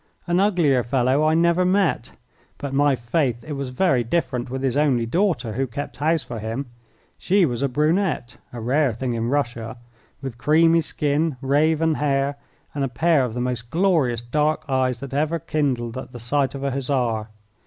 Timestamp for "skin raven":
10.81-11.93